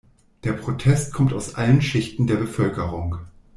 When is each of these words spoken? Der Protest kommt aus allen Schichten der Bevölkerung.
Der 0.45 0.53
Protest 0.53 1.13
kommt 1.13 1.31
aus 1.31 1.53
allen 1.53 1.79
Schichten 1.79 2.25
der 2.25 2.37
Bevölkerung. 2.37 3.17